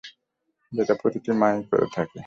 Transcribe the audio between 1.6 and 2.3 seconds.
করে থাকে।